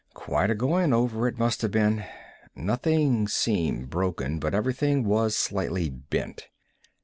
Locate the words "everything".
4.55-5.03